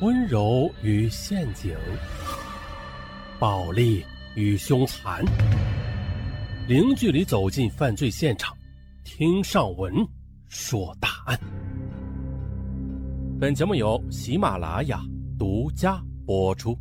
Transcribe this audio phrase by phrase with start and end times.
[0.00, 1.76] 温柔与陷阱，
[3.36, 4.04] 暴力
[4.36, 5.24] 与凶残，
[6.68, 8.56] 零距离走进犯罪现场，
[9.02, 9.92] 听上文
[10.46, 11.36] 说大案。
[13.40, 15.00] 本节目由喜马拉雅
[15.36, 16.78] 独家播出。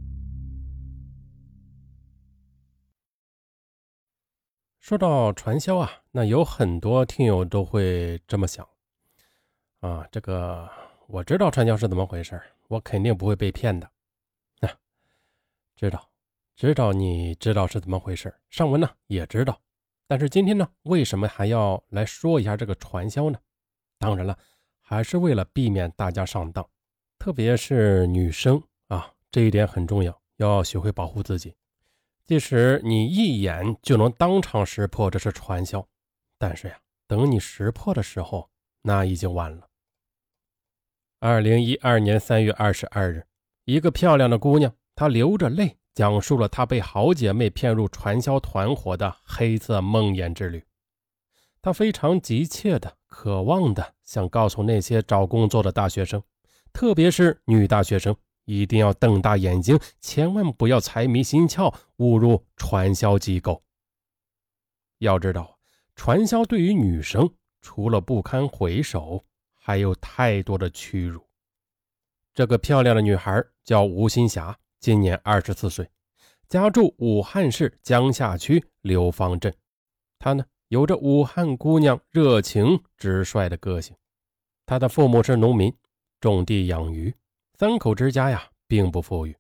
[4.80, 8.64] 说到传销啊，那有很多听友都会这么想
[9.80, 10.70] 啊，这个
[11.08, 13.90] 我知道传销是怎么回事我肯定不会被骗的，
[14.62, 14.70] 啊，
[15.76, 16.10] 知道，
[16.56, 19.60] 知道，你知道是怎么回事上文呢也知道，
[20.08, 23.40] 但是今天呢，为什么还要来说一下这个传销呢？
[23.98, 24.38] 当然了，
[24.80, 26.68] 还是为了避免大家上当，
[27.18, 31.56] 特别是女生啊，这一点很重要，要学会保护自己。
[32.26, 35.88] 即使你一眼就能当场识破这是传销，
[36.38, 38.50] 但是呀，等你识破的时候，
[38.82, 39.67] 那已经晚了。
[41.20, 43.26] 二零一二年三月二十二日，
[43.66, 50.64] 一个漂亮的姑娘，她流着泪讲述了她被好姐妹骗入传销团伙的黑色梦魇之旅。
[51.60, 56.22] 她非常急切的、渴望的想告诉那些找工作的大学生，
[56.72, 58.16] 特别是女大学生，
[58.46, 63.64] 一定要瞪大眼睛，千万不要财迷心窍，误入传销机构。
[65.00, 65.58] 要知道，
[65.96, 67.28] 传销对于女生，
[67.60, 69.24] 除了不堪回首。
[69.68, 71.22] 还有太多的屈辱。
[72.34, 75.90] 这个漂亮的女孩叫吴新霞，今年二十四岁，
[76.48, 79.54] 家住武汉市江夏区流芳镇。
[80.20, 83.94] 她呢，有着武汉姑娘热情直率的个性。
[84.66, 85.76] 她的父母是农民，
[86.22, 87.14] 种地养鱼，
[87.60, 89.36] 三口之家呀，并不富裕。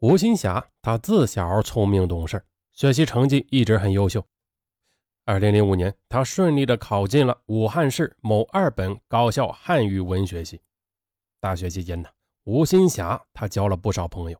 [0.00, 4.26] 吴新霞她自小聪明懂事，学习成绩一直很优秀。
[5.24, 10.60] 二零零五年，他顺利的考进了武汉市某二本高校汉语文学系。
[11.38, 12.08] 大学期间呢，
[12.42, 14.38] 吴新霞她交了不少朋友，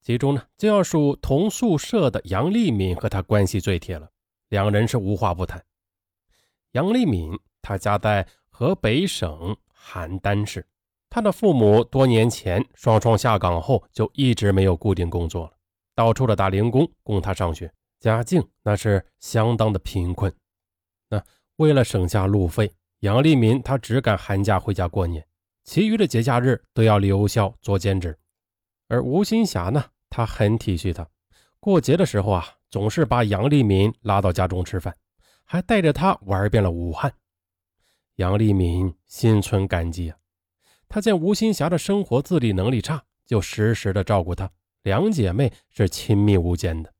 [0.00, 4.08] 其中呢就要数同宿舍的杨丽敏和她关系最铁了，
[4.50, 5.60] 两人是无话不谈。
[6.72, 10.64] 杨丽敏她家在河北省邯郸市，
[11.08, 15.52] 她的父母多年前双双下岗后就一直没有固定工作了，
[15.96, 17.72] 到处的打零工供她上学。
[18.00, 20.34] 家境那是相当的贫困，
[21.10, 21.22] 那
[21.56, 25.22] 为了省下路费，杨丽敏她只敢寒假回家过年，
[25.64, 28.18] 其余的节假日都要留校做兼职。
[28.88, 31.06] 而吴新霞呢，她很体恤他，
[31.60, 34.96] 过节的时候啊，总是把杨丽敏拉到家中吃饭，
[35.44, 37.12] 还带着她玩遍了武汉。
[38.16, 40.16] 杨丽敏心存感激啊，
[40.88, 44.50] 她见吴新霞的生活自理能力差，就时时的照顾她，
[44.84, 46.90] 两姐妹是亲密无间的。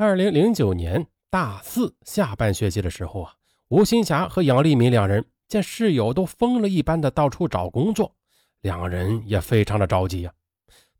[0.00, 3.34] 二零零九年大四下半学期的时候啊，
[3.66, 8.14] 吴新霞和杨丽敏两人见室友都疯了一般的到处找工作，
[8.60, 10.32] 两人也非常的着急呀。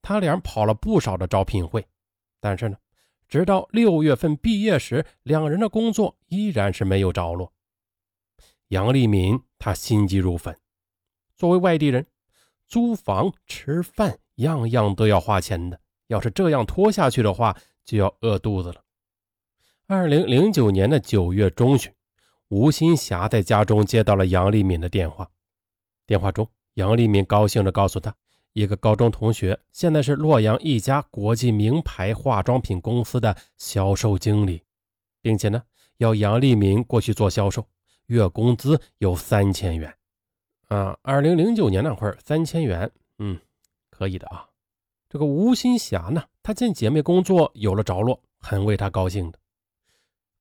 [0.03, 1.87] 他俩跑了不少的招聘会，
[2.41, 2.77] 但是呢，
[3.29, 7.53] 直到六月份毕业时，两人的工作依然是没有着落。
[8.67, 10.59] 杨丽敏她心急如焚，
[11.37, 12.05] 作为外地人，
[12.67, 18.83] 租房、吃饭样样都要花钱的，要是这样拖下去的话，就要饿肚子了。
[19.91, 21.91] 二零零九年的九月中旬，
[22.49, 25.27] 吴新霞在家中接到了杨丽敏的电话。
[26.07, 28.15] 电话中，杨丽敏高兴地告诉他，
[28.53, 34.63] 一个高中同学现在是洛阳一家国际名牌化妆品公司的销售经理，
[35.23, 35.63] 并且呢，
[35.97, 37.67] 要杨丽敏过去做销售，
[38.09, 39.91] 月工资有三千元。
[40.67, 43.41] 啊，二零零九年那会儿，三千元，嗯，
[43.89, 44.47] 可以的啊。
[45.09, 49.39] 这个吴新霞呢，她见姐妹工作有了着落，很为她高兴的。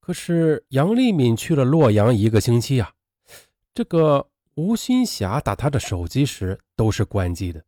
[0.08, 2.94] 可是杨丽敏去了洛阳一个星期啊，
[3.74, 7.62] 这个吴新霞打她的手机时都是关机的。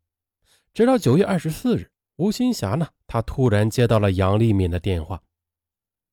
[0.74, 5.22] 直到九月二十四日，吴新霞呢，她突然接到了杨丽敏的电话。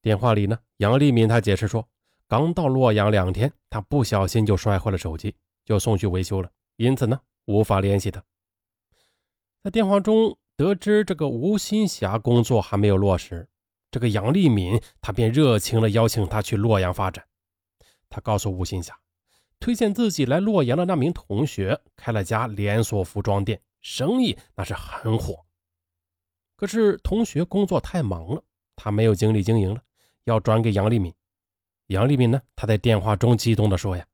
[0.03, 1.87] 电话里呢，杨丽敏她解释说，
[2.27, 5.33] 刚到洛阳两天，她不小心就摔坏了手机，
[5.65, 8.21] 就送去维修了，因此呢，无法联系她。
[9.63, 13.47] 在电话中得知这个吴新霞工作还没有落实。
[13.91, 17.25] 这个杨丽敏，她便热情地邀请他去洛阳发展。
[18.09, 18.99] 他告诉吴新霞，
[19.59, 25.45] 推荐自己来洛阳的那名同学开了家连锁服装店，生意那是很火。
[26.57, 28.43] 可是同学工作太忙了，
[28.77, 29.81] 他没有精力经营了，
[30.25, 31.13] 要转给杨丽敏。
[31.89, 34.07] 杨丽敏呢，他在电话中激动地说：“呀，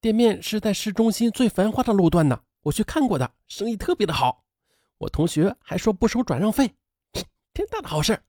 [0.00, 4.44] 店面是在市中心最繁华的路段呢，我去看过的，生意特别的好。
[4.98, 6.74] 我同学还说不收转让费，
[7.52, 8.22] 天大的好事！”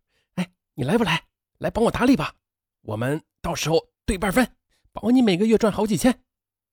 [0.78, 1.24] 你来不来？
[1.60, 2.36] 来帮我打理吧，
[2.82, 4.46] 我们到时候对半分，
[4.92, 6.14] 保你每个月赚好几千。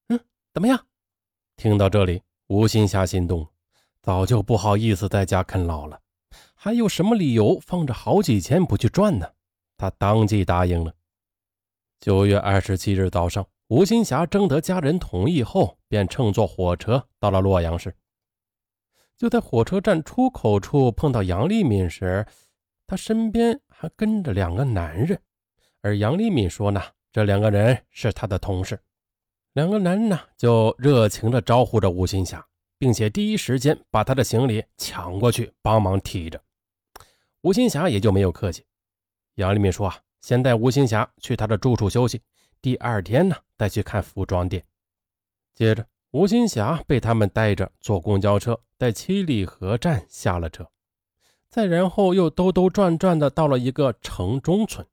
[0.09, 0.19] 嗯，
[0.53, 0.89] 怎么样？
[1.57, 3.47] 听到这里，吴新霞心动，
[4.03, 6.01] 早就不好意思在家啃老了，
[6.53, 9.35] 还有什么理由放着好几千不去赚呢？
[9.77, 10.93] 他当即答应了。
[12.01, 17.95] 九月二十七日早上，吴新霞征得家人同意后，便乘坐火车到了洛阳市。
[19.17, 22.27] 就在火车站出口处碰到杨丽敏时，
[22.85, 25.21] 他身边还跟着两个男人，
[25.81, 26.81] 而杨丽敏说呢，
[27.11, 28.79] 这两个人是他的同事。
[29.55, 32.47] 两个男人呢，就热情地招呼着吴新霞，
[32.79, 36.41] 并且第一时间把他的行李抢过去帮忙提着。
[37.41, 38.65] 吴新霞也就没有客气。
[39.35, 42.23] 杨丽敏说啊，先带吴新霞去他的住处休息，
[42.61, 44.65] 第二天呢再去看服装店。
[45.57, 45.85] 接着。
[46.13, 50.71] 吴新霞被他们带着坐公交车，在七里河站下了车，
[51.53, 54.87] 再然后又兜兜转转的到了一个城中村。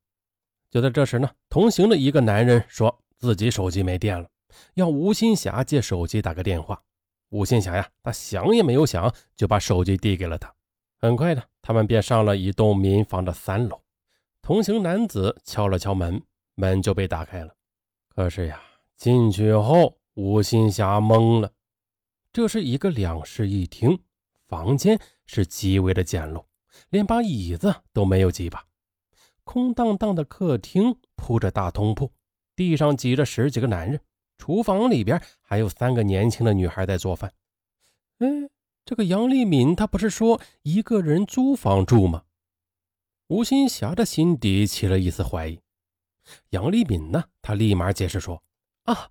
[0.70, 4.28] 就在这时呢，同行的一个男人说自己手机没电了，
[4.74, 6.84] 要吴新霞借手机打个电话。
[7.30, 10.54] 吴新霞呀，他想也没有想，就把手机递给了他。
[11.00, 13.82] 很快的，他们便上了一栋民房的三楼。
[14.42, 16.22] 同行男子敲了敲门，
[16.56, 17.56] 门就被打开了。
[18.14, 18.62] 可是呀，
[18.98, 19.98] 进去后。
[20.16, 21.54] 吴新霞懵了，
[22.34, 23.98] 这是一个两室一厅，
[24.50, 26.44] 房间是极为的简陋，
[26.90, 28.66] 连把椅子都没有几把。
[29.44, 32.12] 空荡荡的客厅铺着大通铺，
[32.56, 34.00] 地上挤着十几个男人，
[34.38, 37.34] 厨房里边还有三个年轻的女孩在做饭。
[38.20, 38.28] 哎，
[38.86, 42.24] 这个杨丽敏她不是说一个人租房住吗？
[43.28, 45.60] 吴新霞的心底起了一丝怀疑。
[46.52, 48.44] 杨丽敏呢，她立马解释说
[48.86, 49.10] ：“啊。”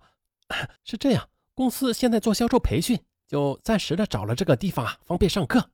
[0.83, 5.69] 是这样，公司现在做销售培训，就暂时的找了这个地方啊，方便上课。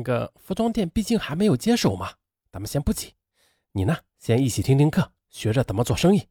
[0.00, 2.10] 那个服装店毕竟还没有接手嘛，
[2.50, 3.12] 咱们先不急。
[3.72, 6.26] 你呢，先一起听听课，学着怎么做生意。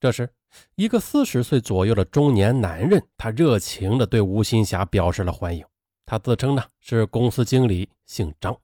[0.00, 0.28] 这时，
[0.74, 5.64] 一个四十岁左右的中年男人，他热情的对吴新霞表示了欢迎。
[6.04, 8.58] 他自称呢是公司经理，姓张。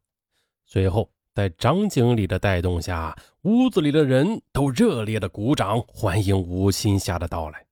[0.66, 7.64] 随后，在张经理的带动下，屋子里的人都热烈的鼓掌欢迎吴新霞的到来。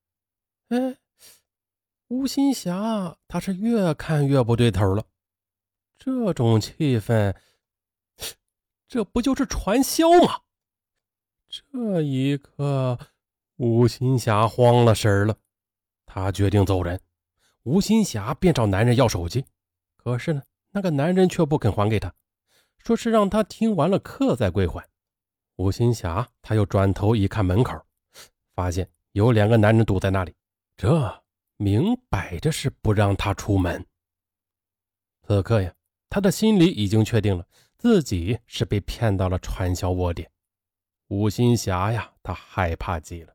[0.69, 0.96] 哎，
[2.06, 5.02] 吴新霞，他是越看越不对头了。
[5.98, 7.34] 这种气氛，
[8.86, 10.40] 这不就是传销吗？
[11.48, 12.98] 这一刻，
[13.56, 15.36] 吴新霞慌了神了，
[16.06, 17.00] 她决定走人。
[17.64, 19.44] 吴新霞便找男人要手机，
[19.96, 22.14] 可是呢，那个男人却不肯还给她，
[22.78, 24.86] 说是让她听完了课再归还。
[25.56, 27.74] 吴新霞她又转头一看门口，
[28.54, 30.34] 发现有两个男人堵在那里。
[30.76, 31.22] 这
[31.56, 33.84] 明摆着是不让她出门。
[35.26, 35.74] 此刻呀，
[36.10, 37.46] 他的心里已经确定了
[37.76, 40.31] 自己是被骗到了传销窝点。
[41.08, 43.34] 吴新霞呀，他害怕极了。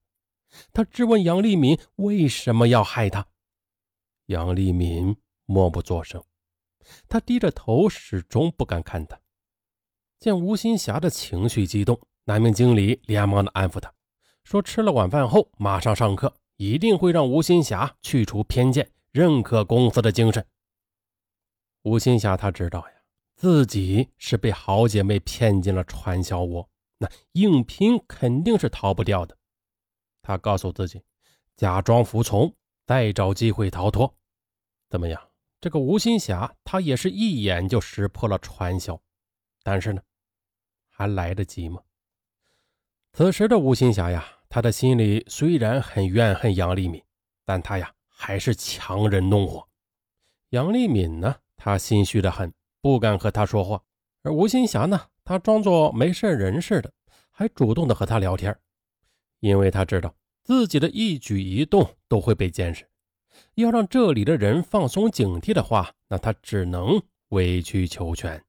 [0.72, 3.25] 他质问杨丽敏为什么要害他。
[4.28, 5.16] 杨丽敏
[5.46, 6.24] 默不作声，
[7.10, 9.20] 他低着头，始终不敢看他。
[10.20, 13.94] 见吴新霞的情绪激动，那名经理连忙的安抚他，
[14.44, 20.46] 说：“吃了晚饭后马上上课。”一定会让吴新霞去除偏见，认可公司的精神。
[21.84, 22.96] 吴新霞她知道呀，
[23.36, 29.38] 自己是被好姐妹骗进了传销窝，那硬拼肯定是逃不掉的。
[30.22, 31.04] 她告诉自己，
[31.56, 32.54] 假装服从，
[32.86, 34.16] 再找机会逃脱。
[34.90, 35.22] 怎么样？
[35.60, 39.02] 这个吴新霞她也是一眼就识破了传销，
[39.62, 40.02] 但是呢，
[40.90, 41.82] 还来得及吗？
[43.12, 44.25] 此时的吴新霞呀。
[44.50, 47.04] 她的心里虽然很怨恨杨丽敏，
[47.44, 49.68] 但她呀还是强忍怒火。
[50.50, 53.82] 杨丽敏呢，他心虚的很，不敢和他说话。
[54.22, 56.91] 而吴新霞呢，他装作没事人似的，
[57.32, 58.53] 还主动的和他聊天，
[59.39, 62.86] 因为他知道自己的一举一动都会被监视。
[63.55, 68.43] 要让这里的人放松警惕的话，那他只能委曲求全。